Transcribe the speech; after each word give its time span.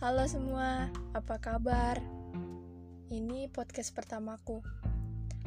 Halo 0.00 0.24
semua, 0.24 0.88
apa 1.12 1.36
kabar? 1.36 2.00
Ini 3.12 3.52
podcast 3.52 3.92
pertamaku. 3.92 4.64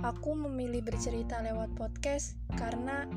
Aku 0.05 0.37
memilih 0.37 0.85
bercerita 0.85 1.41
lewat 1.41 1.73
podcast 1.73 2.37
karena 2.53 3.09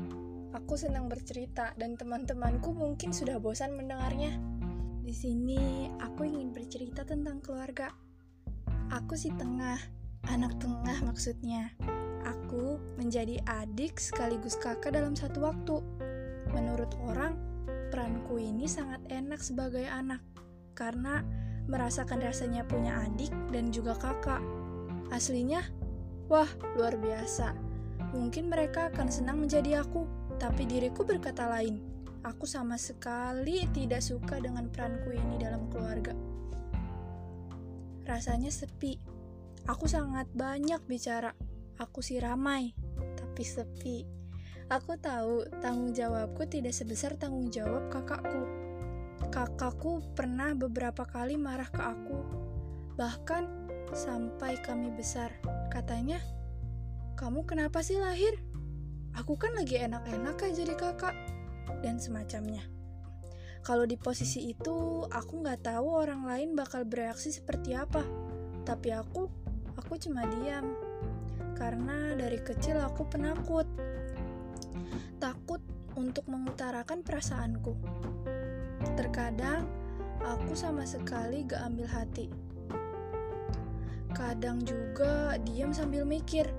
aku 0.57 0.81
senang 0.81 1.05
bercerita 1.05 1.77
dan 1.77 1.93
teman-temanku 1.93 2.73
mungkin 2.73 3.13
sudah 3.13 3.37
bosan 3.37 3.77
mendengarnya. 3.77 4.33
Di 5.05 5.13
sini 5.13 5.85
aku 6.01 6.25
ingin 6.25 6.57
bercerita 6.57 7.05
tentang 7.05 7.37
keluarga. 7.45 7.93
Aku 8.89 9.13
si 9.13 9.29
tengah, 9.37 9.77
anak 10.33 10.57
tengah 10.57 11.05
maksudnya. 11.05 11.69
Aku 12.25 12.81
menjadi 12.97 13.37
adik 13.45 14.01
sekaligus 14.01 14.57
kakak 14.57 14.97
dalam 14.97 15.13
satu 15.13 15.45
waktu. 15.45 15.85
Menurut 16.49 16.97
orang, 17.05 17.37
peranku 17.93 18.41
ini 18.41 18.65
sangat 18.65 19.05
enak 19.13 19.37
sebagai 19.37 19.85
anak 19.85 20.25
karena 20.77 21.25
merasakan 21.65 22.21
rasanya 22.21 22.61
punya 22.69 23.01
adik 23.01 23.33
dan 23.49 23.73
juga 23.73 23.97
kakak. 23.97 24.39
Aslinya, 25.09 25.65
wah 26.29 26.47
luar 26.77 26.93
biasa. 27.01 27.57
Mungkin 28.13 28.53
mereka 28.53 28.93
akan 28.93 29.09
senang 29.09 29.41
menjadi 29.41 29.81
aku, 29.81 30.05
tapi 30.37 30.69
diriku 30.69 31.01
berkata 31.01 31.49
lain. 31.49 31.81
Aku 32.21 32.45
sama 32.45 32.77
sekali 32.77 33.65
tidak 33.73 34.05
suka 34.05 34.37
dengan 34.37 34.69
peranku 34.69 35.15
ini 35.15 35.41
dalam 35.41 35.65
keluarga. 35.73 36.13
Rasanya 38.05 38.53
sepi. 38.53 38.99
Aku 39.67 39.89
sangat 39.89 40.31
banyak 40.31 40.79
bicara. 40.87 41.35
Aku 41.77 41.99
si 41.99 42.21
ramai, 42.21 42.71
tapi 43.19 43.43
sepi. 43.43 44.07
Aku 44.67 44.99
tahu 44.99 45.47
tanggung 45.63 45.95
jawabku 45.95 46.43
tidak 46.47 46.75
sebesar 46.75 47.15
tanggung 47.15 47.47
jawab 47.47 47.87
kakakku. 47.87 48.66
Kakakku 49.33 50.13
pernah 50.13 50.53
beberapa 50.53 51.03
kali 51.05 51.37
marah 51.37 51.69
ke 51.69 51.81
aku, 51.81 52.17
bahkan 52.97 53.49
sampai 53.93 54.57
kami 54.61 54.93
besar. 54.93 55.33
Katanya, 55.73 56.21
"Kamu 57.17 57.45
kenapa 57.49 57.81
sih 57.81 57.97
lahir? 57.97 58.37
Aku 59.17 59.37
kan 59.37 59.57
lagi 59.57 59.81
enak-enak 59.81 60.35
kan 60.37 60.53
jadi 60.53 60.73
kakak." 60.77 61.15
Dan 61.81 61.97
semacamnya. 62.01 62.63
Kalau 63.65 63.83
di 63.83 63.99
posisi 63.99 64.53
itu, 64.53 65.03
aku 65.11 65.43
nggak 65.43 65.67
tahu 65.67 65.87
orang 65.91 66.23
lain 66.23 66.49
bakal 66.55 66.87
bereaksi 66.87 67.35
seperti 67.35 67.75
apa. 67.75 68.05
Tapi 68.63 68.95
aku, 68.95 69.27
aku 69.75 69.93
cuma 69.99 70.23
diam. 70.23 70.71
Karena 71.57 72.15
dari 72.15 72.39
kecil 72.39 72.79
aku 72.79 73.03
penakut 73.09 73.67
takut 75.17 75.61
untuk 75.97 76.29
mengutarakan 76.29 77.01
perasaanku. 77.01 77.73
Terkadang 78.97 79.69
aku 80.25 80.57
sama 80.57 80.83
sekali 80.83 81.45
gak 81.45 81.61
ambil 81.61 81.87
hati. 81.87 82.27
Kadang 84.11 84.65
juga 84.65 85.37
diam 85.45 85.69
sambil 85.71 86.03
mikir. 86.03 86.49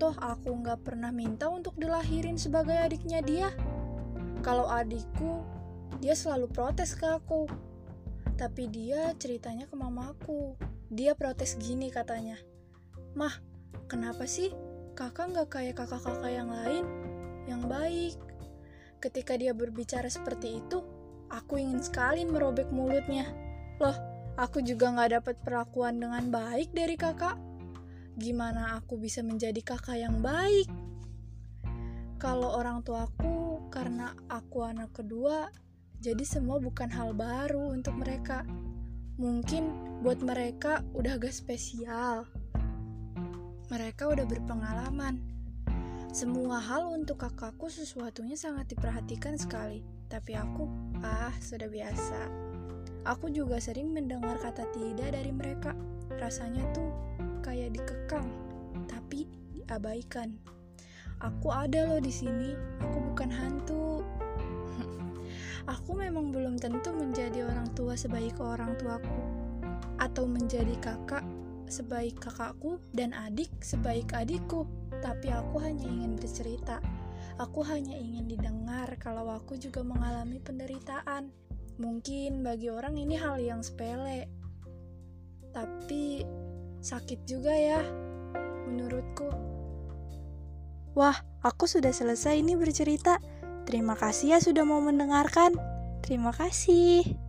Toh 0.00 0.16
aku 0.16 0.56
gak 0.64 0.82
pernah 0.88 1.12
minta 1.12 1.52
untuk 1.52 1.76
dilahirin 1.76 2.40
sebagai 2.40 2.74
adiknya 2.74 3.20
dia. 3.20 3.52
Kalau 4.40 4.64
adikku, 4.64 5.44
dia 6.00 6.16
selalu 6.16 6.48
protes 6.48 6.96
ke 6.96 7.04
aku. 7.04 7.44
Tapi 8.40 8.70
dia 8.72 9.12
ceritanya 9.20 9.68
ke 9.68 9.76
mamaku. 9.76 10.56
Dia 10.88 11.12
protes 11.12 11.60
gini 11.60 11.92
katanya. 11.92 12.40
Mah, 13.12 13.36
kenapa 13.86 14.24
sih 14.24 14.56
kakak 14.96 15.36
gak 15.36 15.48
kayak 15.52 15.76
kakak-kakak 15.76 16.32
yang 16.32 16.48
lain? 16.48 16.86
yang 17.48 17.64
baik. 17.64 18.14
Ketika 19.00 19.34
dia 19.40 19.56
berbicara 19.56 20.12
seperti 20.12 20.60
itu, 20.60 20.84
aku 21.32 21.60
ingin 21.60 21.80
sekali 21.80 22.24
merobek 22.24 22.68
mulutnya. 22.72 23.28
Loh, 23.78 23.94
aku 24.36 24.64
juga 24.64 24.92
gak 24.92 25.10
dapat 25.22 25.36
perlakuan 25.44 26.00
dengan 26.00 26.28
baik 26.28 26.74
dari 26.74 26.98
kakak. 26.98 27.36
Gimana 28.18 28.80
aku 28.80 28.98
bisa 28.98 29.22
menjadi 29.22 29.62
kakak 29.62 30.02
yang 30.02 30.18
baik? 30.20 30.66
Kalau 32.18 32.58
orang 32.58 32.82
tuaku, 32.82 33.70
karena 33.70 34.10
aku 34.26 34.66
anak 34.66 34.90
kedua, 34.90 35.46
jadi 36.02 36.26
semua 36.26 36.58
bukan 36.58 36.90
hal 36.90 37.14
baru 37.14 37.70
untuk 37.70 37.94
mereka. 37.94 38.42
Mungkin 39.18 39.98
buat 40.02 40.18
mereka 40.22 40.82
udah 40.94 41.18
gak 41.18 41.34
spesial. 41.34 42.26
Mereka 43.70 44.10
udah 44.10 44.26
berpengalaman 44.26 45.38
semua 46.08 46.56
hal 46.58 46.88
untuk 46.88 47.20
kakakku 47.20 47.68
sesuatunya 47.68 48.32
sangat 48.32 48.72
diperhatikan 48.72 49.36
sekali, 49.36 49.84
tapi 50.08 50.34
aku, 50.34 50.64
ah, 51.04 51.32
sudah 51.38 51.68
biasa. 51.68 52.20
Aku 53.04 53.28
juga 53.28 53.60
sering 53.60 53.92
mendengar 53.92 54.36
kata 54.40 54.64
tidak 54.72 55.12
dari 55.12 55.32
mereka. 55.32 55.76
Rasanya 56.16 56.64
tuh 56.72 56.88
kayak 57.44 57.76
dikekang, 57.76 58.28
tapi 58.88 59.28
diabaikan. 59.52 60.36
Aku 61.20 61.52
ada 61.52 61.88
loh 61.88 62.00
di 62.00 62.12
sini, 62.12 62.56
aku 62.80 62.98
bukan 63.12 63.30
hantu. 63.30 64.04
aku 65.74 65.92
memang 65.92 66.32
belum 66.32 66.56
tentu 66.56 66.92
menjadi 66.92 67.44
orang 67.44 67.68
tua 67.76 67.92
sebaik 67.94 68.40
orang 68.40 68.76
tuaku, 68.80 69.20
atau 70.00 70.24
menjadi 70.24 70.72
kakak 70.80 71.24
sebaik 71.68 72.16
kakakku 72.16 72.80
dan 72.96 73.12
adik 73.12 73.52
sebaik 73.60 74.08
adikku 74.16 74.64
tapi 75.04 75.30
aku 75.30 75.62
hanya 75.62 75.86
ingin 75.86 76.18
bercerita. 76.18 76.82
Aku 77.38 77.62
hanya 77.62 77.94
ingin 77.94 78.26
didengar 78.26 78.90
kalau 78.98 79.30
aku 79.30 79.54
juga 79.54 79.86
mengalami 79.86 80.42
penderitaan. 80.42 81.30
Mungkin 81.78 82.42
bagi 82.42 82.74
orang 82.74 82.98
ini 82.98 83.14
hal 83.14 83.38
yang 83.38 83.62
sepele, 83.62 84.26
tapi 85.54 86.26
sakit 86.82 87.22
juga 87.22 87.54
ya, 87.54 87.86
menurutku. 88.66 89.30
Wah, 90.98 91.14
aku 91.46 91.70
sudah 91.70 91.94
selesai 91.94 92.42
ini 92.42 92.58
bercerita. 92.58 93.22
Terima 93.62 93.94
kasih 93.94 94.34
ya 94.34 94.38
sudah 94.42 94.66
mau 94.66 94.82
mendengarkan. 94.82 95.54
Terima 96.02 96.34
kasih. 96.34 97.27